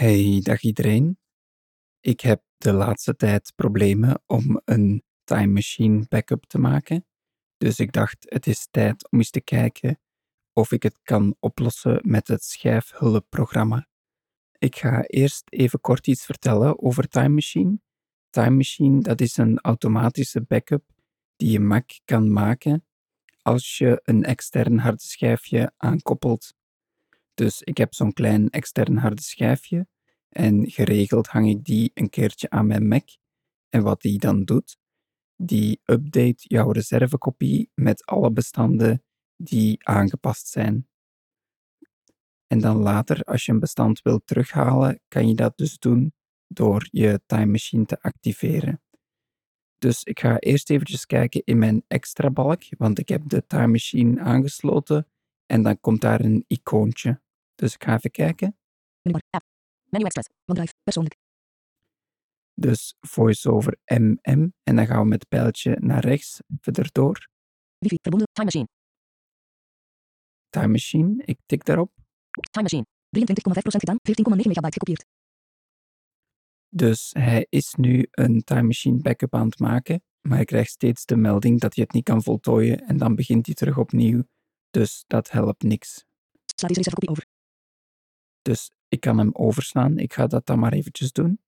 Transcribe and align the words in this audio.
Hey, 0.00 0.40
dag 0.42 0.60
iedereen. 0.60 1.18
Ik 2.00 2.20
heb 2.20 2.42
de 2.56 2.72
laatste 2.72 3.16
tijd 3.16 3.52
problemen 3.54 4.22
om 4.26 4.60
een 4.64 5.02
time 5.24 5.52
machine 5.52 6.06
backup 6.08 6.44
te 6.46 6.58
maken. 6.58 7.06
Dus 7.56 7.78
ik 7.78 7.92
dacht, 7.92 8.16
het 8.28 8.46
is 8.46 8.68
tijd 8.70 9.10
om 9.10 9.18
eens 9.18 9.30
te 9.30 9.40
kijken 9.40 10.00
of 10.52 10.72
ik 10.72 10.82
het 10.82 10.98
kan 11.02 11.36
oplossen 11.40 12.00
met 12.02 12.28
het 12.28 12.44
schijfhulpprogramma. 12.44 13.86
Ik 14.58 14.76
ga 14.76 15.02
eerst 15.02 15.42
even 15.48 15.80
kort 15.80 16.06
iets 16.06 16.24
vertellen 16.24 16.82
over 16.82 17.08
Time 17.08 17.34
Machine. 17.34 17.80
Time 18.30 18.56
Machine, 18.56 19.02
dat 19.02 19.20
is 19.20 19.36
een 19.36 19.58
automatische 19.58 20.42
backup 20.42 20.84
die 21.36 21.50
je 21.50 21.60
Mac 21.60 21.90
kan 22.04 22.32
maken 22.32 22.86
als 23.42 23.78
je 23.78 24.00
een 24.04 24.24
extern 24.24 24.78
harde 24.78 25.02
schijfje 25.02 25.72
aankoppelt. 25.76 26.54
Dus 27.34 27.62
ik 27.62 27.76
heb 27.76 27.94
zo'n 27.94 28.12
klein 28.12 28.50
extern 28.50 28.96
harde 28.96 29.22
schijfje 29.22 29.88
en 30.30 30.70
geregeld 30.70 31.26
hang 31.26 31.48
ik 31.48 31.64
die 31.64 31.90
een 31.94 32.10
keertje 32.10 32.50
aan 32.50 32.66
mijn 32.66 32.88
Mac. 32.88 33.08
En 33.68 33.82
wat 33.82 34.00
die 34.00 34.18
dan 34.18 34.44
doet, 34.44 34.78
die 35.36 35.80
update 35.84 36.36
jouw 36.36 36.70
reservekopie 36.70 37.70
met 37.74 38.06
alle 38.06 38.30
bestanden 38.30 39.04
die 39.36 39.86
aangepast 39.86 40.48
zijn. 40.48 40.88
En 42.46 42.58
dan 42.58 42.76
later, 42.76 43.22
als 43.22 43.44
je 43.44 43.52
een 43.52 43.58
bestand 43.58 44.02
wilt 44.02 44.26
terughalen, 44.26 45.00
kan 45.08 45.28
je 45.28 45.34
dat 45.34 45.56
dus 45.56 45.78
doen 45.78 46.14
door 46.46 46.88
je 46.90 47.20
time 47.26 47.46
machine 47.46 47.84
te 47.84 48.02
activeren. 48.02 48.82
Dus 49.78 50.02
ik 50.02 50.20
ga 50.20 50.38
eerst 50.38 50.70
eventjes 50.70 51.06
kijken 51.06 51.42
in 51.44 51.58
mijn 51.58 51.84
extra 51.88 52.30
balk, 52.30 52.62
want 52.78 52.98
ik 52.98 53.08
heb 53.08 53.28
de 53.28 53.46
time 53.46 53.66
machine 53.66 54.20
aangesloten 54.20 55.06
en 55.46 55.62
dan 55.62 55.80
komt 55.80 56.00
daar 56.00 56.20
een 56.20 56.44
icoontje. 56.46 57.20
Dus 57.54 57.74
ik 57.74 57.84
ga 57.84 57.94
even 57.94 58.10
kijken. 58.10 58.58
Menu 59.90 60.04
Express. 60.04 60.28
OneDrive. 60.46 60.74
Persoonlijk. 60.82 61.16
Dus 62.54 62.94
voiceover 63.00 63.78
MM 63.84 64.52
en 64.62 64.76
dan 64.76 64.86
gaan 64.86 65.02
we 65.02 65.08
met 65.08 65.20
het 65.20 65.28
pijltje 65.28 65.76
naar 65.80 66.04
rechts, 66.04 66.40
even 66.60 66.82
erdoor. 66.84 67.28
Wifi. 67.78 67.96
Verbonden. 68.02 68.28
Time 68.32 68.44
Machine. 68.44 68.68
Time 70.50 70.68
machine, 70.68 71.22
ik 71.24 71.38
tik 71.46 71.64
daarop. 71.64 71.92
Time 72.50 72.62
Machine. 72.62 72.86
23,5% 73.18 73.22
gedaan. 73.62 73.96
14,9 73.96 74.46
megabyte 74.46 74.72
gekopieerd. 74.72 75.06
Dus 76.68 77.10
hij 77.18 77.46
is 77.48 77.74
nu 77.74 78.06
een 78.10 78.42
time 78.44 78.62
machine 78.62 79.00
backup 79.00 79.34
aan 79.34 79.46
het 79.46 79.58
maken, 79.58 80.02
maar 80.20 80.36
hij 80.36 80.44
krijgt 80.44 80.70
steeds 80.70 81.04
de 81.04 81.16
melding 81.16 81.60
dat 81.60 81.74
hij 81.74 81.84
het 81.84 81.92
niet 81.92 82.04
kan 82.04 82.22
voltooien 82.22 82.78
en 82.78 82.96
dan 82.96 83.14
begint 83.14 83.46
hij 83.46 83.54
terug 83.54 83.78
opnieuw. 83.78 84.22
Dus 84.70 85.04
dat 85.06 85.30
helpt 85.30 85.62
niks. 85.62 86.04
Sla 86.44 86.68
deze 86.68 86.80
reservekopie 86.80 87.08
over. 87.08 87.26
Dus 88.42 88.70
ik 88.90 89.00
kan 89.00 89.18
hem 89.18 89.30
overslaan. 89.32 89.98
Ik 89.98 90.12
ga 90.12 90.26
dat 90.26 90.46
dan 90.46 90.58
maar 90.58 90.72
eventjes 90.72 91.12
doen. 91.12 91.40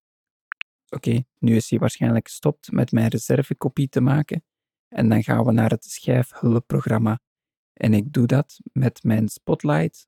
Oké, 0.88 1.24
nu 1.38 1.56
is 1.56 1.70
hij 1.70 1.78
waarschijnlijk 1.78 2.28
gestopt 2.28 2.72
met 2.72 2.92
mijn 2.92 3.08
reservekopie 3.08 3.88
te 3.88 4.00
maken. 4.00 4.44
En 4.88 5.08
dan 5.08 5.22
gaan 5.22 5.44
we 5.44 5.52
naar 5.52 5.70
het 5.70 5.84
schijfhulpprogramma. 5.84 7.20
En 7.72 7.94
ik 7.94 8.12
doe 8.12 8.26
dat 8.26 8.60
met 8.72 9.02
mijn 9.02 9.28
Spotlight. 9.28 10.06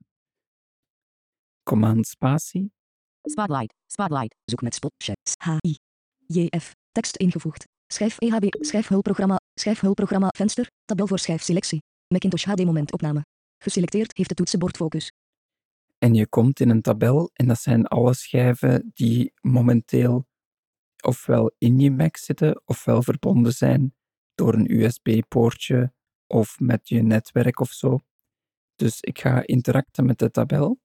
Command 1.63 2.07
spatie. 2.07 2.73
Spotlight. 3.21 3.73
Spotlight. 3.87 4.35
Zoek 4.45 4.61
met 4.61 4.75
Spotlight. 4.75 5.35
H-I. 5.39 5.77
J-F. 6.27 6.75
Tekst 6.91 7.15
ingevoegd. 7.15 7.67
Schijf 7.87 8.17
EHB. 8.19 8.45
Schijfhulpprogramma. 8.49 9.39
Schijfhulpprogramma. 9.53 10.27
Venster. 10.37 10.67
Tabel 10.85 11.07
voor 11.07 11.19
schijfselectie. 11.19 11.81
Macintosh 12.07 12.45
HD 12.45 12.65
momentopname. 12.65 13.25
Geselecteerd 13.57 14.17
heeft 14.17 14.29
de 14.29 14.35
toetsenbord 14.35 14.77
focus. 14.77 15.11
En 16.05 16.13
je 16.13 16.27
komt 16.27 16.59
in 16.59 16.69
een 16.69 16.81
tabel 16.81 17.29
en 17.33 17.47
dat 17.47 17.59
zijn 17.59 17.85
alle 17.85 18.13
schijven 18.13 18.91
die 18.93 19.33
momenteel 19.41 20.27
ofwel 21.03 21.55
in 21.57 21.79
je 21.79 21.91
Mac 21.91 22.17
zitten 22.17 22.61
ofwel 22.65 23.03
verbonden 23.03 23.51
zijn 23.53 23.95
door 24.35 24.53
een 24.53 24.71
USB-poortje 24.71 25.93
of 26.27 26.59
met 26.59 26.89
je 26.89 27.01
netwerk 27.01 27.59
of 27.59 27.71
zo. 27.71 27.99
Dus 28.75 29.01
ik 29.01 29.19
ga 29.19 29.45
interacten 29.45 30.05
met 30.05 30.19
de 30.19 30.31
tabel. 30.31 30.79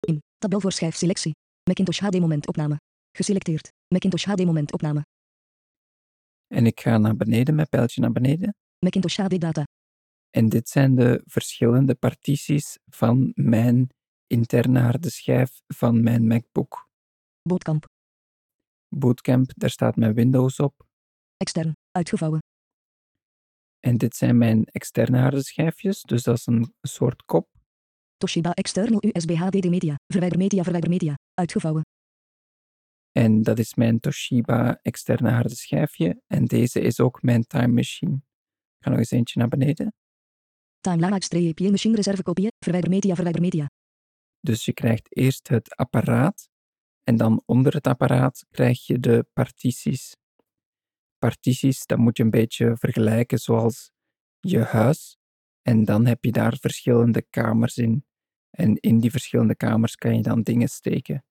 In. 0.00 0.22
Tabel 0.38 0.60
voor 0.60 0.72
schijfselectie. 0.72 1.34
Macintosh 1.64 2.00
HD 2.00 2.20
momentopname. 2.20 2.80
Geselecteerd. 3.12 3.72
Macintosh 3.88 4.24
HD 4.24 4.44
momentopname. 4.44 5.06
En 6.46 6.66
ik 6.66 6.80
ga 6.80 6.98
naar 6.98 7.16
beneden 7.16 7.54
met 7.54 7.68
pijltje 7.68 8.00
naar 8.00 8.12
beneden. 8.12 8.54
Macintosh 8.78 9.16
HD 9.16 9.40
data. 9.40 9.64
En 10.36 10.48
dit 10.48 10.68
zijn 10.68 10.94
de 10.94 11.22
verschillende 11.24 11.94
partities 11.94 12.78
van 12.86 13.32
mijn 13.34 13.88
interne 14.26 14.80
harde 14.80 15.10
schijf 15.10 15.60
van 15.66 16.02
mijn 16.02 16.26
MacBook. 16.26 16.88
Bootkamp. 17.42 17.84
Bootcamp, 18.88 19.52
daar 19.54 19.70
staat 19.70 19.96
mijn 19.96 20.14
Windows 20.14 20.60
op. 20.60 20.86
Extern. 21.36 21.76
Uitgevouwen. 21.90 22.40
En 23.80 23.96
dit 23.96 24.16
zijn 24.16 24.38
mijn 24.38 24.64
externe 24.64 25.18
harde 25.18 25.42
schijfjes, 25.42 26.02
dus 26.02 26.22
dat 26.22 26.36
is 26.36 26.46
een 26.46 26.74
soort 26.80 27.24
kop. 27.24 27.48
Toshiba 28.16 28.52
external 28.54 29.02
USB 29.02 29.34
HDD 29.34 29.68
media. 29.68 29.94
Verwijder 30.06 30.38
media. 30.38 30.62
Verwijder 30.62 30.90
media. 30.90 31.14
Uitgevouwen. 31.34 31.82
En 33.12 33.42
dat 33.42 33.58
is 33.58 33.74
mijn 33.74 34.00
Toshiba 34.00 34.78
externe 34.82 35.30
harde 35.30 35.54
schijfje. 35.54 36.22
En 36.26 36.44
deze 36.44 36.80
is 36.80 37.00
ook 37.00 37.22
mijn 37.22 37.46
time 37.46 37.72
machine. 37.72 38.14
Ik 38.14 38.84
ga 38.84 38.90
nog 38.90 38.98
eens 38.98 39.10
eentje 39.10 39.38
naar 39.38 39.48
beneden. 39.48 39.94
Machine 41.70 41.96
reservekopieën. 41.96 42.50
Verwijder 42.58 42.90
media. 42.90 43.14
Verwijder 43.14 43.40
media. 43.40 43.70
Dus 44.40 44.64
je 44.64 44.72
krijgt 44.72 45.16
eerst 45.16 45.48
het 45.48 45.76
apparaat 45.76 46.48
en 47.02 47.16
dan 47.16 47.42
onder 47.46 47.74
het 47.74 47.86
apparaat 47.86 48.46
krijg 48.50 48.86
je 48.86 49.00
de 49.00 49.26
partities. 49.32 50.16
Partities, 51.18 51.86
dat 51.86 51.98
moet 51.98 52.16
je 52.16 52.22
een 52.22 52.30
beetje 52.30 52.76
vergelijken 52.76 53.38
zoals 53.38 53.90
je 54.40 54.58
huis. 54.58 55.18
En 55.62 55.84
dan 55.84 56.06
heb 56.06 56.24
je 56.24 56.32
daar 56.32 56.56
verschillende 56.56 57.22
kamers 57.30 57.76
in. 57.76 58.04
En 58.50 58.76
in 58.76 58.98
die 58.98 59.10
verschillende 59.10 59.54
kamers 59.56 59.96
kan 59.96 60.16
je 60.16 60.22
dan 60.22 60.42
dingen 60.42 60.68
steken. 60.68 61.24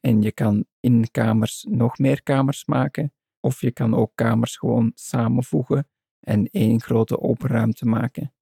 En 0.00 0.22
je 0.22 0.32
kan 0.32 0.66
in 0.80 1.10
kamers 1.10 1.64
nog 1.68 1.98
meer 1.98 2.22
kamers 2.22 2.64
maken, 2.64 3.12
of 3.40 3.60
je 3.60 3.70
kan 3.70 3.94
ook 3.94 4.12
kamers 4.14 4.56
gewoon 4.56 4.92
samenvoegen 4.94 5.88
en 6.20 6.46
één 6.46 6.80
grote 6.80 7.20
open 7.20 7.48
ruimte 7.48 7.84
maken. 7.84 8.32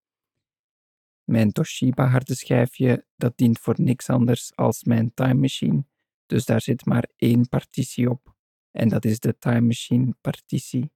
Mijn 1.25 1.53
Toshiba 1.53 2.07
harde 2.07 2.35
schijfje, 2.35 3.07
dat 3.17 3.37
dient 3.37 3.59
voor 3.59 3.75
niks 3.79 4.09
anders 4.09 4.57
als 4.57 4.85
mijn 4.85 5.15
time 5.15 5.41
machine, 5.41 5.85
dus 6.27 6.45
daar 6.45 6.61
zit 6.61 6.85
maar 6.85 7.09
één 7.17 7.49
partitie 7.49 8.11
op. 8.11 8.35
En 8.71 8.89
dat 8.89 9.05
is 9.05 9.21
de 9.21 9.39
time 9.39 9.61
machine 9.61 10.15
partitie. 10.21 10.91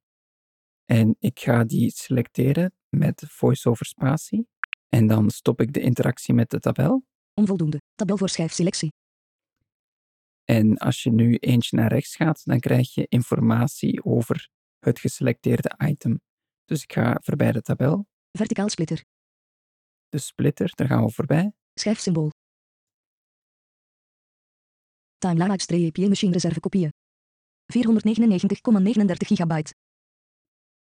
En 0.84 1.16
ik 1.18 1.40
ga 1.40 1.64
die 1.64 1.90
selecteren 1.90 2.72
met 2.88 3.24
voiceover 3.28 3.86
spatie. 3.86 4.48
En 4.88 5.06
dan 5.06 5.30
stop 5.30 5.60
ik 5.60 5.72
de 5.72 5.80
interactie 5.80 6.34
met 6.34 6.50
de 6.50 6.60
tabel. 6.60 7.04
Onvoldoende. 7.34 7.80
Tabel 7.94 8.16
voor 8.16 8.28
schijfselectie. 8.28 8.92
En 10.44 10.76
als 10.76 11.02
je 11.02 11.10
nu 11.12 11.36
eentje 11.36 11.76
naar 11.76 11.92
rechts 11.92 12.16
gaat, 12.16 12.44
dan 12.44 12.60
krijg 12.60 12.94
je 12.94 13.06
informatie 13.08 14.04
over 14.04 14.48
het 14.78 14.98
geselecteerde 14.98 15.72
item. 15.78 16.20
Dus 16.70 16.82
ik 16.82 16.92
ga 16.92 17.18
voorbij 17.22 17.52
de 17.52 17.62
tabel. 17.62 18.06
Verticaal 18.38 18.68
splitter. 18.68 19.04
De 20.08 20.18
splitter, 20.18 20.72
daar 20.74 20.86
gaan 20.86 21.04
we 21.04 21.10
voorbij. 21.10 21.52
Schijfsymbool. 21.74 22.30
Timeline 25.18 25.60
streepje 25.60 26.08
machine 26.08 26.32
reservekopieën. 26.32 26.92
499,39 27.72 27.82
gigabyte. 29.16 29.74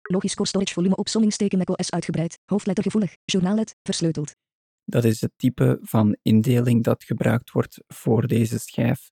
Logisch 0.01 0.35
core 0.35 0.47
storage 0.47 0.73
volume 0.73 0.95
opsomming 0.95 1.33
steken 1.33 1.57
macOS 1.57 1.91
uitgebreid. 1.91 2.39
Hoofdlettergevoelig. 2.45 3.15
Journaallet. 3.25 3.75
Versleuteld. 3.83 4.35
Dat 4.83 5.03
is 5.03 5.21
het 5.21 5.31
type 5.35 5.79
van 5.81 6.17
indeling 6.21 6.83
dat 6.83 7.03
gebruikt 7.03 7.51
wordt 7.51 7.83
voor 7.87 8.27
deze 8.27 8.59
schijf. 8.59 9.11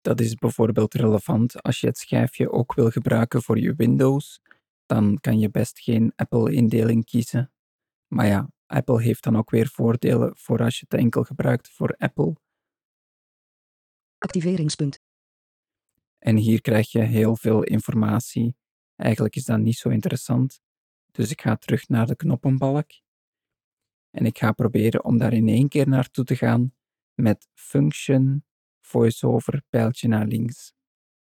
Dat 0.00 0.20
is 0.20 0.34
bijvoorbeeld 0.34 0.94
relevant 0.94 1.62
als 1.62 1.80
je 1.80 1.86
het 1.86 1.98
schijfje 1.98 2.50
ook 2.50 2.74
wil 2.74 2.90
gebruiken 2.90 3.42
voor 3.42 3.58
je 3.58 3.74
Windows. 3.74 4.40
Dan 4.86 5.18
kan 5.20 5.38
je 5.38 5.50
best 5.50 5.80
geen 5.80 6.12
Apple-indeling 6.16 7.04
kiezen. 7.04 7.52
Maar 8.06 8.26
ja, 8.26 8.50
Apple 8.66 9.02
heeft 9.02 9.22
dan 9.22 9.36
ook 9.36 9.50
weer 9.50 9.68
voordelen 9.68 10.36
voor 10.36 10.62
als 10.62 10.78
je 10.78 10.86
het 10.88 11.00
enkel 11.00 11.22
gebruikt 11.22 11.68
voor 11.68 11.94
Apple. 11.96 12.36
Activeringspunt. 14.18 15.00
En 16.18 16.36
hier 16.36 16.60
krijg 16.60 16.90
je 16.90 17.00
heel 17.00 17.36
veel 17.36 17.62
informatie. 17.62 18.56
Eigenlijk 18.96 19.36
is 19.36 19.44
dat 19.44 19.58
niet 19.58 19.76
zo 19.76 19.88
interessant. 19.88 20.60
Dus 21.10 21.30
ik 21.30 21.40
ga 21.40 21.56
terug 21.56 21.88
naar 21.88 22.06
de 22.06 22.16
knoppenbalk. 22.16 22.90
En 24.10 24.26
ik 24.26 24.38
ga 24.38 24.52
proberen 24.52 25.04
om 25.04 25.18
daar 25.18 25.32
in 25.32 25.48
één 25.48 25.68
keer 25.68 25.88
naartoe 25.88 26.24
te 26.24 26.36
gaan 26.36 26.74
met 27.14 27.48
function, 27.54 28.44
voiceover, 28.80 29.62
pijltje 29.68 30.08
naar 30.08 30.26
links. 30.26 30.74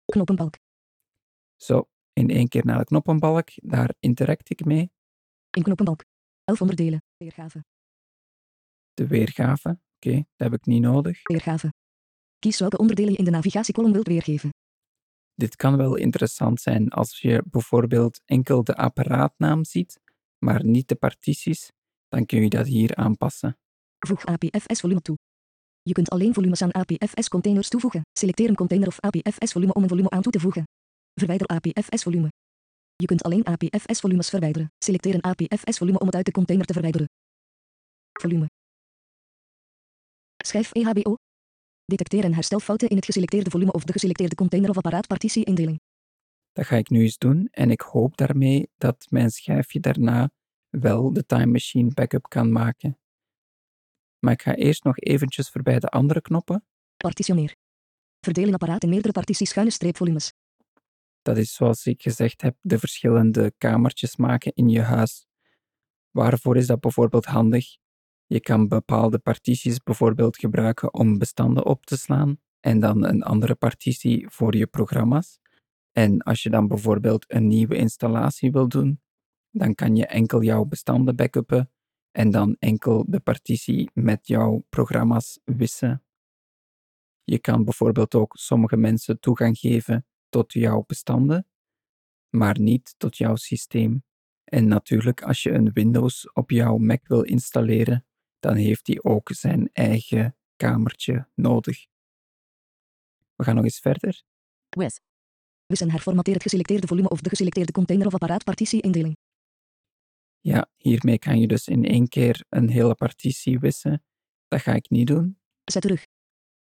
Knoppenbalk. 0.05 0.57
Zo, 1.55 1.89
in 2.17 2.29
één 2.29 2.47
keer 2.47 2.65
naar 2.65 2.77
de 2.77 2.83
knoppenbalk. 2.83 3.49
Daar 3.55 3.93
interact 3.99 4.49
ik 4.49 4.65
mee. 4.65 4.91
In 5.57 5.63
knoppenbalk. 5.63 6.03
11 6.43 6.61
onderdelen. 6.61 7.01
Weergave. 7.17 7.63
De 8.93 9.07
weergave. 9.07 9.79
Oké, 9.95 10.15
dat 10.15 10.51
heb 10.51 10.53
ik 10.53 10.65
niet 10.65 10.81
nodig. 10.81 11.19
Weergave. 11.23 11.73
Kies 12.39 12.59
welke 12.59 12.77
onderdelen 12.77 13.11
je 13.11 13.17
in 13.17 13.25
de 13.25 13.31
navigatiekolom 13.31 13.91
wilt 13.91 14.07
weergeven. 14.07 14.49
Dit 15.33 15.55
kan 15.55 15.77
wel 15.77 15.95
interessant 15.95 16.61
zijn 16.61 16.89
als 16.89 17.19
je 17.19 17.43
bijvoorbeeld 17.45 18.21
enkel 18.25 18.63
de 18.63 18.75
apparaatnaam 18.75 19.65
ziet, 19.65 19.99
maar 20.37 20.65
niet 20.65 20.87
de 20.87 20.95
partities, 20.95 21.71
dan 22.07 22.25
kun 22.25 22.41
je 22.41 22.49
dat 22.49 22.67
hier 22.67 22.95
aanpassen. 22.95 23.57
Voeg 23.99 24.25
APFS 24.25 24.79
volume 24.79 25.01
toe. 25.01 25.17
Je 25.81 25.93
kunt 25.93 26.09
alleen 26.09 26.33
volumes 26.33 26.61
aan 26.61 26.73
APFS 26.73 27.27
containers 27.29 27.69
toevoegen. 27.69 28.01
Selecteer 28.19 28.49
een 28.49 28.55
container 28.55 28.87
of 28.87 28.99
APFS 28.99 29.51
volume 29.51 29.73
om 29.73 29.83
een 29.83 29.89
volume 29.89 30.09
aan 30.09 30.21
toe 30.21 30.31
te 30.31 30.39
voegen. 30.39 30.63
Verwijder 31.19 31.47
APFS 31.47 32.03
volume. 32.03 32.31
Je 32.95 33.05
kunt 33.05 33.23
alleen 33.23 33.45
APFS 33.45 33.99
volumes 33.99 34.29
verwijderen. 34.29 34.71
Selecteer 34.77 35.13
een 35.13 35.21
APFS 35.21 35.77
volume 35.77 35.99
om 35.99 36.05
het 36.05 36.15
uit 36.15 36.25
de 36.25 36.31
container 36.31 36.65
te 36.65 36.73
verwijderen. 36.73 37.07
Volume. 38.21 38.49
Schijf 40.45 40.71
EHBO. 40.71 41.15
Detecteer 41.85 42.23
en 42.23 42.33
herstel 42.33 42.59
fouten 42.59 42.89
in 42.89 42.95
het 42.95 43.05
geselecteerde 43.05 43.49
volume 43.49 43.71
of 43.71 43.83
de 43.83 43.91
geselecteerde 43.91 44.35
container 44.35 44.69
of 44.69 44.77
apparaatpartitie-indeling. 44.77 45.79
Dat 46.51 46.65
ga 46.65 46.75
ik 46.75 46.89
nu 46.89 47.01
eens 47.01 47.17
doen 47.17 47.47
en 47.51 47.71
ik 47.71 47.81
hoop 47.81 48.17
daarmee 48.17 48.69
dat 48.77 49.05
mijn 49.09 49.31
schijfje 49.31 49.79
daarna 49.79 50.29
wel 50.69 51.13
de 51.13 51.25
Time 51.25 51.51
Machine 51.51 51.93
backup 51.93 52.29
kan 52.29 52.51
maken. 52.51 52.99
Maar 54.19 54.33
ik 54.33 54.41
ga 54.41 54.55
eerst 54.55 54.83
nog 54.83 54.97
eventjes 54.97 55.49
voorbij 55.49 55.79
de 55.79 55.89
andere 55.89 56.21
knoppen. 56.21 56.65
Partitioneer. 56.97 57.55
Verdeel 58.19 58.47
een 58.47 58.53
apparaat 58.53 58.83
in 58.83 58.89
meerdere 58.89 59.13
partities 59.13 59.49
schuine 59.49 59.71
streepvolumes. 59.71 60.31
Dat 61.27 61.37
is 61.37 61.53
zoals 61.53 61.85
ik 61.85 62.01
gezegd 62.01 62.41
heb, 62.41 62.55
de 62.61 62.79
verschillende 62.79 63.53
kamertjes 63.57 64.15
maken 64.15 64.53
in 64.53 64.69
je 64.69 64.81
huis. 64.81 65.27
Waarvoor 66.11 66.57
is 66.57 66.67
dat 66.67 66.79
bijvoorbeeld 66.79 67.25
handig? 67.25 67.65
Je 68.25 68.39
kan 68.39 68.67
bepaalde 68.67 69.19
partities 69.19 69.83
bijvoorbeeld 69.83 70.37
gebruiken 70.37 70.93
om 70.93 71.17
bestanden 71.17 71.65
op 71.65 71.85
te 71.85 71.97
slaan 71.97 72.39
en 72.59 72.79
dan 72.79 73.05
een 73.05 73.23
andere 73.23 73.55
partitie 73.55 74.29
voor 74.29 74.55
je 74.55 74.67
programma's. 74.67 75.39
En 75.91 76.21
als 76.21 76.43
je 76.43 76.49
dan 76.49 76.67
bijvoorbeeld 76.67 77.25
een 77.27 77.47
nieuwe 77.47 77.75
installatie 77.75 78.51
wil 78.51 78.67
doen, 78.67 79.01
dan 79.51 79.75
kan 79.75 79.95
je 79.95 80.05
enkel 80.05 80.41
jouw 80.41 80.65
bestanden 80.65 81.15
backuppen 81.15 81.71
en 82.11 82.31
dan 82.31 82.55
enkel 82.59 83.05
de 83.07 83.19
partitie 83.19 83.89
met 83.93 84.27
jouw 84.27 84.65
programma's 84.69 85.39
wissen. 85.43 86.03
Je 87.23 87.39
kan 87.39 87.63
bijvoorbeeld 87.63 88.15
ook 88.15 88.35
sommige 88.37 88.77
mensen 88.77 89.19
toegang 89.19 89.57
geven 89.57 90.05
tot 90.37 90.53
jouw 90.53 90.83
bestanden, 90.87 91.47
maar 92.29 92.59
niet 92.59 92.95
tot 92.97 93.17
jouw 93.17 93.35
systeem. 93.35 94.03
En 94.43 94.67
natuurlijk, 94.67 95.21
als 95.21 95.43
je 95.43 95.51
een 95.51 95.71
Windows 95.73 96.31
op 96.33 96.51
jouw 96.51 96.77
Mac 96.77 97.07
wil 97.07 97.21
installeren, 97.21 98.05
dan 98.39 98.55
heeft 98.55 98.87
hij 98.87 99.03
ook 99.03 99.29
zijn 99.31 99.69
eigen 99.73 100.37
kamertje 100.55 101.27
nodig. 101.35 101.85
We 103.35 103.43
gaan 103.43 103.55
nog 103.55 103.63
eens 103.63 103.79
verder. 103.79 104.23
WIS. 104.69 104.99
Wis 105.65 105.81
en 105.81 105.91
herformateer 105.91 106.33
het 106.33 106.43
geselecteerde 106.43 106.87
volume 106.87 107.09
of 107.09 107.21
de 107.21 107.29
geselecteerde 107.29 107.71
container 107.71 108.07
of 108.07 108.13
apparaatpartitie-indeling. 108.13 109.17
Ja, 110.39 110.69
hiermee 110.75 111.19
kan 111.19 111.39
je 111.39 111.47
dus 111.47 111.67
in 111.67 111.85
één 111.85 112.07
keer 112.07 112.45
een 112.49 112.69
hele 112.69 112.95
partitie 112.95 113.59
wissen. 113.59 114.03
Dat 114.47 114.61
ga 114.61 114.73
ik 114.73 114.89
niet 114.89 115.07
doen. 115.07 115.39
Zet 115.63 115.81
terug. 115.81 116.05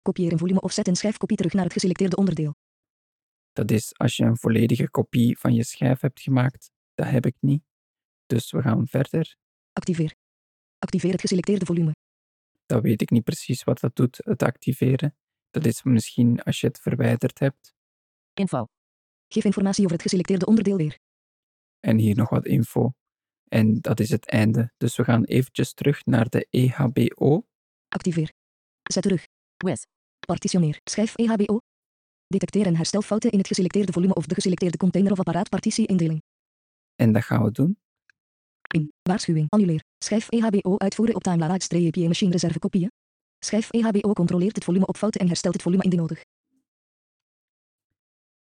Kopieer 0.01 0.31
een 0.31 0.37
volume 0.37 0.61
of 0.61 0.71
zet 0.71 0.87
een 0.87 0.95
schijfkopie 0.95 1.37
terug 1.37 1.53
naar 1.53 1.63
het 1.63 1.73
geselecteerde 1.73 2.15
onderdeel. 2.15 2.55
Dat 3.55 3.71
is 3.71 3.97
als 3.97 4.15
je 4.15 4.23
een 4.23 4.37
volledige 4.37 4.89
kopie 4.89 5.37
van 5.39 5.53
je 5.53 5.63
schijf 5.63 5.99
hebt 5.99 6.21
gemaakt. 6.21 6.71
Dat 6.93 7.07
heb 7.07 7.25
ik 7.25 7.35
niet. 7.39 7.63
Dus 8.25 8.51
we 8.51 8.61
gaan 8.61 8.87
verder. 8.87 9.35
Activeer. 9.73 10.15
Activeer 10.77 11.11
het 11.11 11.21
geselecteerde 11.21 11.65
volume. 11.65 11.95
Dat 12.65 12.81
weet 12.81 13.01
ik 13.01 13.09
niet 13.09 13.23
precies 13.23 13.63
wat 13.63 13.79
dat 13.79 13.95
doet, 13.95 14.17
het 14.17 14.43
activeren. 14.43 15.15
Dat 15.49 15.65
is 15.65 15.83
misschien 15.83 16.41
als 16.43 16.59
je 16.59 16.67
het 16.67 16.79
verwijderd 16.79 17.39
hebt. 17.39 17.73
Info. 18.33 18.65
Geef 19.27 19.43
informatie 19.43 19.83
over 19.83 19.93
het 19.93 20.05
geselecteerde 20.05 20.45
onderdeel 20.45 20.77
weer. 20.77 20.97
En 21.79 21.97
hier 21.97 22.15
nog 22.15 22.29
wat 22.29 22.45
info. 22.45 22.93
En 23.47 23.81
dat 23.81 23.99
is 23.99 24.09
het 24.09 24.29
einde. 24.29 24.73
Dus 24.77 24.95
we 24.95 25.03
gaan 25.03 25.23
eventjes 25.23 25.73
terug 25.73 26.05
naar 26.05 26.29
de 26.29 26.47
EHBO. 26.49 27.45
Activeer. 27.87 28.31
Zet 28.83 29.03
terug. 29.03 29.27
WIS. 29.57 29.85
Partitioneer. 30.19 30.79
Schijf 30.83 31.15
EHBO. 31.15 31.59
Detecteer 32.27 32.65
en 32.65 32.75
herstel 32.75 33.01
fouten 33.01 33.31
in 33.31 33.37
het 33.37 33.47
geselecteerde 33.47 33.91
volume 33.91 34.13
of 34.13 34.25
de 34.25 34.33
geselecteerde 34.33 34.77
container 34.77 35.11
of 35.11 35.19
apparaatpartitie-indeling. 35.19 36.21
En 36.95 37.11
dat 37.11 37.23
gaan 37.23 37.43
we 37.43 37.51
doen. 37.51 37.77
In. 38.73 38.93
Waarschuwing. 39.01 39.49
Annuleer. 39.49 39.83
Schijf 39.97 40.29
EHBO 40.29 40.77
uitvoeren 40.77 41.15
op 41.15 41.23
time-larage-API 41.23 42.07
machine 42.07 42.31
reserve 42.31 42.59
kopieën. 42.59 42.91
Schijf 43.39 43.71
EHBO 43.71 44.13
controleert 44.13 44.55
het 44.55 44.63
volume 44.63 44.85
op 44.85 44.97
fouten 44.97 45.21
en 45.21 45.27
herstelt 45.27 45.53
het 45.53 45.63
volume 45.63 45.83
indien 45.83 45.99
nodig. 45.99 46.23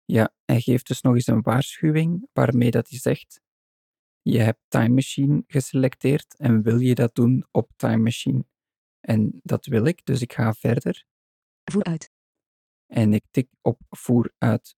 Ja, 0.05 0.33
hij 0.45 0.61
geeft 0.61 0.87
dus 0.87 1.01
nog 1.01 1.15
eens 1.15 1.27
een 1.27 1.43
waarschuwing 1.43 2.29
waarmee 2.33 2.71
dat 2.71 2.89
hij 2.89 2.99
zegt: 2.99 3.41
Je 4.23 4.39
hebt 4.39 4.61
Time 4.69 4.95
Machine 4.95 5.45
geselecteerd 5.47 6.37
en 6.37 6.63
wil 6.63 6.79
je 6.79 6.95
dat 6.95 7.15
doen 7.15 7.47
op 7.51 7.71
Time 7.77 8.03
Machine? 8.03 8.45
En 9.01 9.41
dat 9.43 9.67
wil 9.67 9.85
ik, 9.85 10.05
dus 10.05 10.21
ik 10.21 10.33
ga 10.33 10.53
verder 10.53 11.05
Voer 11.65 11.85
uit. 11.85 12.11
En 12.89 13.15
ik 13.15 13.25
tik 13.31 13.49
op 13.63 13.81
voer 13.89 14.33
uit. 14.39 14.75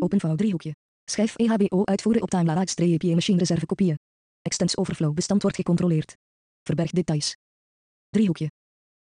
Open 0.00 0.20
vouw 0.20 0.34
driehoekje. 0.34 0.76
Schijf 1.04 1.36
EHBO 1.36 1.84
uitvoeren 1.84 2.22
op 2.22 2.30
time-larage-API 2.30 3.14
machine 3.14 3.38
reserve 3.38 3.66
kopieën. 3.66 3.98
Extens 4.42 4.76
overflow 4.76 5.14
bestand 5.14 5.42
wordt 5.42 5.56
gecontroleerd. 5.56 6.16
Verberg 6.62 6.90
details. 6.90 7.36
Driehoekje. 8.08 8.50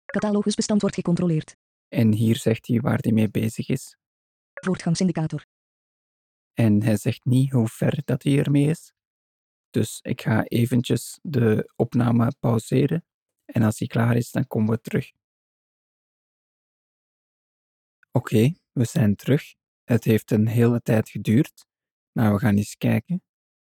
Catalogus 0.06 0.56
bestand 0.56 0.82
wordt 0.82 0.96
gecontroleerd. 0.96 1.56
En 1.88 2.14
hier 2.14 2.36
zegt 2.36 2.68
hij 2.68 2.80
waar 2.80 3.00
hij 3.02 3.12
mee 3.12 3.30
bezig 3.30 3.70
is. 3.70 3.98
Voortgangsindicator. 4.54 5.46
En 6.54 6.84
hij 6.84 6.98
zegt 6.98 7.26
niet 7.26 7.52
hoe 7.52 7.68
ver 7.68 8.02
dat 8.06 8.24
hij 8.24 8.38
ermee 8.38 8.68
is. 8.70 8.94
Dus 9.70 10.00
ik 10.02 10.22
ga 10.22 10.44
eventjes 10.44 11.20
de 11.22 11.72
opname 11.76 12.34
pauzeren. 12.40 13.06
En 13.46 13.62
als 13.62 13.80
hij 13.80 13.88
klaar 13.88 14.16
is, 14.16 14.32
dan 14.32 14.48
komen 14.48 14.70
we 14.70 14.82
terug. 14.82 15.12
Oké, 18.16 18.54
we 18.72 18.86
zijn 18.86 19.16
terug. 19.16 19.56
Het 19.84 20.04
heeft 20.04 20.32
een 20.32 20.48
hele 20.48 20.82
tijd 20.82 21.10
geduurd. 21.10 21.66
Maar 22.12 22.34
we 22.34 22.40
gaan 22.40 22.58
eens 22.58 22.78
kijken. 22.78 23.24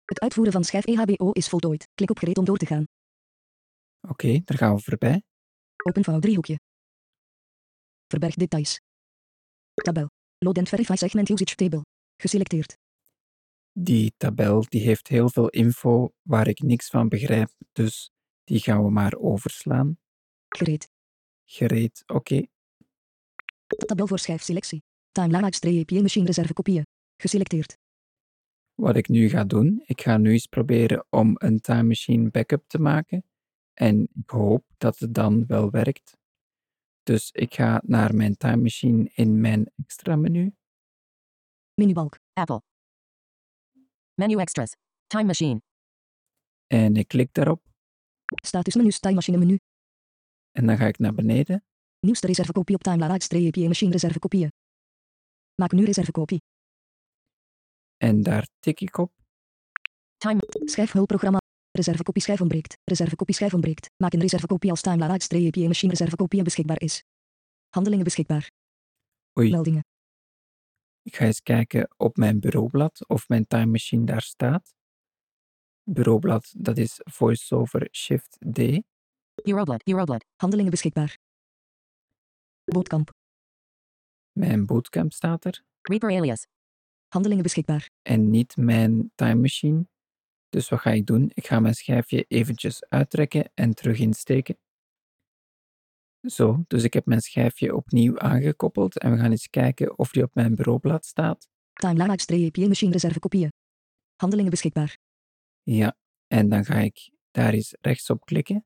Het 0.06 0.20
uitvoeren 0.20 0.54
van 0.54 0.64
schijf 0.64 0.86
EHBO 0.86 1.32
is 1.32 1.50
voltooid. 1.50 1.88
Klik 1.96 2.10
op 2.10 2.18
gereed 2.18 2.38
om 2.38 2.46
door 2.46 2.58
te 2.58 2.66
gaan. 2.66 2.88
Oké, 4.02 4.42
daar 4.44 4.58
gaan 4.58 4.76
we 4.76 4.82
voorbij. 4.82 5.24
Open 5.84 6.04
vouw 6.04 6.20
driehoekje. 6.20 6.60
Verberg 8.08 8.36
details. 8.36 8.82
Tabel. 9.74 10.10
Load 10.38 10.58
and 10.58 10.70
verify 10.70 10.96
segment 10.96 11.30
usage 11.30 11.56
table. 11.56 11.86
Geselecteerd. 12.18 12.78
Die 13.72 14.14
tabel 14.18 14.66
die 14.70 14.82
heeft 14.82 15.08
heel 15.08 15.30
veel 15.30 15.50
info 15.50 16.14
waar 16.22 16.48
ik 16.48 16.62
niks 16.62 16.88
van 16.88 17.08
begrijp, 17.08 17.50
dus 17.72 18.12
die 18.44 18.60
gaan 18.60 18.84
we 18.84 18.90
maar 18.90 19.14
overslaan. 19.14 19.98
Gereed. 20.48 20.90
Gereed, 21.46 22.04
oké. 22.06 22.46
Tabel 23.68 24.08
voor 24.08 24.20
schijfselectie. 24.20 24.84
Time-larage-API 25.12 26.02
machine 26.02 26.26
reserve 26.26 26.54
kopieën. 26.54 26.86
Geselecteerd. 27.22 27.78
Wat 28.74 28.96
ik 28.96 29.08
nu 29.08 29.30
ga 29.30 29.44
doen, 29.44 29.84
ik 29.86 30.02
ga 30.02 30.18
nu 30.18 30.32
eens 30.32 30.46
proberen 30.46 31.06
om 31.10 31.36
een 31.38 31.62
Time 31.62 31.84
Machine 31.84 32.30
backup 32.30 32.68
te 32.68 32.80
maken. 32.80 33.24
En 33.74 34.08
ik 34.14 34.30
hoop 34.30 34.66
dat 34.78 35.00
het 35.00 35.14
dan 35.14 35.46
wel 35.46 35.70
werkt. 35.70 36.18
Dus 37.04 37.32
ik 37.32 37.54
ga 37.54 37.82
naar 37.86 38.16
mijn 38.16 38.38
Time 38.38 38.62
Machine 38.62 39.12
in 39.14 39.42
mijn 39.42 39.72
extra 39.76 40.16
menu. 40.16 40.56
Menubalk. 41.74 42.20
Apple. 42.34 42.62
Menu 44.14 44.40
extras. 44.40 44.76
Time 45.08 45.24
machine. 45.24 45.62
En 46.68 46.96
ik 46.96 47.08
klik 47.08 47.34
daarop. 47.34 47.62
Statusmenus 48.44 49.00
Time 49.00 49.16
Machine 49.16 49.38
menu. 49.38 49.60
En 50.52 50.66
dan 50.66 50.78
ga 50.78 50.88
ik 50.88 50.98
naar 50.98 51.14
beneden. 51.14 51.64
Nieuwste 52.00 52.28
reservekopie 52.28 52.76
op 52.76 52.84
time-larage-API 52.84 53.68
machine 53.68 53.92
reserve 53.92 54.20
kopieën. 54.20 54.52
Maak 55.56 55.72
nu 55.72 55.86
reservekopie. 55.86 56.42
En 57.98 58.24
daar 58.24 58.48
tik 58.60 58.80
ik 58.82 58.98
op. 58.98 59.12
Time. 60.18 60.40
Schijfhulpprogramma. 60.66 61.38
Reservekopie 61.72 62.22
schijf 62.22 62.42
ontbreekt. 62.42 62.78
Reservekopie 62.84 63.36
schijf 63.36 63.54
ontbreekt. 63.54 63.90
Maak 63.98 64.14
een 64.14 64.20
reservekopie 64.20 64.70
als 64.70 64.82
time-larage-API 64.82 65.68
machine 65.68 65.92
reservekopie 65.92 66.44
beschikbaar 66.44 66.82
is. 66.82 67.04
Handelingen 67.70 68.04
beschikbaar. 68.04 68.52
Oei, 69.40 69.52
Meldingen. 69.52 69.86
ik 71.02 71.16
ga 71.16 71.26
eens 71.26 71.42
kijken 71.42 71.94
op 71.98 72.16
mijn 72.18 72.40
bureaublad 72.40 73.08
of 73.08 73.28
mijn 73.28 73.48
Time 73.48 73.66
Machine 73.66 74.06
daar 74.06 74.22
staat. 74.22 74.74
Bureaublad, 75.84 76.54
dat 76.58 76.78
is 76.78 77.00
VoiceOver 77.04 77.88
Shift 77.92 78.38
D. 78.54 78.60
Euroblad. 79.36 79.82
Euroblad. 79.88 80.26
Handelingen 80.36 80.72
beschikbaar. 80.72 81.18
Bootkamp. 82.74 83.12
Mijn 84.32 84.66
bootcamp 84.66 85.14
staat 85.14 85.46
er. 85.46 85.64
Reaper 85.82 86.12
alias. 86.18 86.48
Handelingen 87.08 87.44
beschikbaar. 87.44 87.90
en 88.02 88.30
niet 88.30 88.58
mijn 88.58 89.12
time 89.16 89.42
machine. 89.42 89.88
Dus 90.50 90.70
wat 90.70 90.80
ga 90.80 90.92
ik 90.92 91.06
doen? 91.06 91.32
Ik 91.34 91.48
ga 91.48 91.60
mijn 91.60 91.74
schijfje 91.74 92.26
eventjes 92.28 92.86
uittrekken 92.90 93.52
en 93.54 93.74
terug 93.74 94.00
insteken. 94.00 94.58
Zo, 96.22 96.64
dus 96.68 96.84
ik 96.84 96.94
heb 96.94 97.06
mijn 97.06 97.22
schijfje 97.22 97.76
opnieuw 97.76 98.20
aangekoppeld 98.20 98.98
en 99.00 99.12
we 99.12 99.18
gaan 99.18 99.32
eens 99.32 99.50
kijken 99.50 99.98
of 99.98 100.12
die 100.12 100.24
op 100.24 100.36
mijn 100.36 100.56
bureaublad 100.56 101.06
staat. 101.06 101.48
Time 101.74 102.06
laagstreepje 102.06 102.68
machine 102.68 102.92
reserve 102.92 103.20
kopieën. 103.20 103.52
Handelingen 104.16 104.52
beschikbaar. 104.52 104.98
Ja, 105.64 105.98
en 106.28 106.50
dan 106.50 106.66
ga 106.66 106.80
ik 106.80 107.12
daar 107.32 107.54
eens 107.54 107.76
rechts 107.82 108.10
op 108.10 108.26
klikken. 108.26 108.66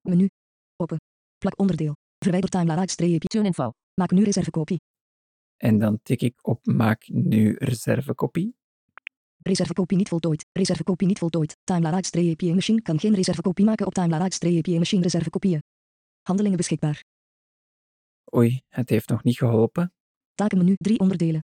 Menu. 0.00 0.28
Open. 0.76 1.00
Plak 1.38 1.58
onderdeel. 1.58 1.94
Verwijder 2.22 2.50
time 2.50 2.74
laagstreepje. 2.74 3.28
Tune 3.28 3.46
info. 3.46 3.72
Maak 3.94 4.10
nu 4.10 4.22
reservekopie. 4.22 4.80
En 5.56 5.78
dan 5.78 5.98
tik 6.02 6.22
ik 6.22 6.46
op 6.46 6.66
maak 6.66 7.08
nu 7.08 7.56
reservekopie. 7.58 8.56
Reservekopie 9.38 9.96
niet 9.96 10.08
voltooid. 10.08 10.46
Reservekopie 10.52 11.06
niet 11.06 11.18
voltooid. 11.18 11.56
Time 11.64 11.90
laagstreepje 11.90 12.54
machine 12.54 12.82
kan 12.82 12.98
geen 12.98 13.14
reservekopie 13.14 13.64
maken 13.64 13.86
op 13.86 13.94
time 13.94 14.18
laagstreepje 14.18 14.78
machine 14.78 15.02
reservekopieën. 15.02 15.62
Handelingen 16.22 16.56
beschikbaar. 16.56 17.04
Oei, 18.34 18.62
het 18.68 18.88
heeft 18.88 19.08
nog 19.08 19.22
niet 19.22 19.36
geholpen. 19.36 19.92
Takenmenu 20.34 20.74
3 20.78 20.98
onderdelen. 20.98 21.44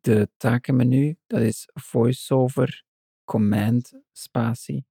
De 0.00 0.30
takenmenu, 0.36 1.16
dat 1.26 1.40
is 1.40 1.68
voiceover, 1.72 2.84
command, 3.24 3.92
spatie. 4.12 4.84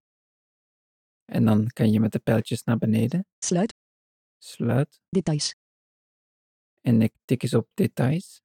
En 1.25 1.46
dan 1.46 1.68
kan 1.68 1.91
je 1.91 2.00
met 2.00 2.12
de 2.12 2.20
pijltjes 2.20 2.63
naar 2.63 2.77
beneden, 2.77 3.25
Sluit. 3.38 3.81
Sluit. 4.43 5.01
Details. 5.10 5.55
En 6.81 7.01
ik 7.01 7.13
tik 7.25 7.43
eens 7.43 7.53
op 7.53 7.67
details. 7.74 8.41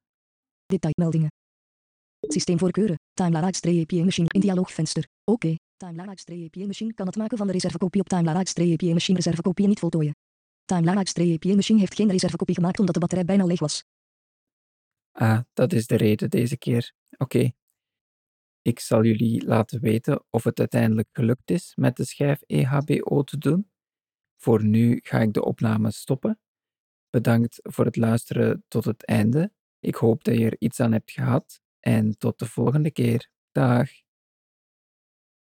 Detailmeldingen. 0.65 1.31
Systeemvoorkeuren. 2.19 2.99
Time 3.13 3.39
laagstreepje 3.39 4.03
machine 4.03 4.27
in 4.29 4.39
dialoogvenster. 4.39 5.07
Oké. 5.23 5.55
Time 5.77 6.05
laagstreepje 6.05 6.65
machine 6.65 6.93
kan 6.93 7.05
het 7.05 7.15
maken 7.15 7.37
van 7.37 7.47
de 7.47 7.53
reservekopie 7.53 8.01
op 8.01 8.07
time 8.07 8.33
laagstreepje 8.33 8.93
machine 8.93 9.17
reservekopie 9.17 9.67
niet 9.67 9.79
voltooien. 9.79 10.15
Time 10.65 10.93
laagstreepje 10.93 11.55
machine 11.55 11.79
heeft 11.79 11.95
geen 11.95 12.09
reservekopie 12.09 12.55
gemaakt 12.55 12.79
omdat 12.79 12.93
de 12.93 12.99
batterij 12.99 13.25
bijna 13.25 13.45
leeg 13.45 13.59
was. 13.59 13.83
Ah, 15.11 15.39
dat 15.53 15.73
is 15.73 15.87
de 15.87 15.95
reden 15.95 16.29
deze 16.29 16.57
keer. 16.57 16.93
Oké. 17.17 17.51
Ik 18.61 18.79
zal 18.79 19.03
jullie 19.03 19.45
laten 19.45 19.81
weten 19.81 20.23
of 20.29 20.43
het 20.43 20.59
uiteindelijk 20.59 21.09
gelukt 21.11 21.51
is 21.51 21.75
met 21.75 21.95
de 21.95 22.05
schijf 22.05 22.41
EHBO 22.41 23.23
te 23.23 23.37
doen. 23.37 23.69
Voor 24.37 24.63
nu 24.63 24.99
ga 25.03 25.19
ik 25.19 25.33
de 25.33 25.43
opname 25.43 25.91
stoppen. 25.91 26.39
Bedankt 27.09 27.59
voor 27.63 27.85
het 27.85 27.95
luisteren 27.95 28.63
tot 28.67 28.85
het 28.85 29.05
einde. 29.05 29.51
Ik 29.79 29.95
hoop 29.95 30.23
dat 30.23 30.37
je 30.37 30.45
er 30.45 30.55
iets 30.59 30.79
aan 30.79 30.91
hebt 30.91 31.11
gehad 31.11 31.61
en 31.79 32.17
tot 32.17 32.39
de 32.39 32.45
volgende 32.45 32.91
keer. 32.91 33.29
Dag. 33.51 33.89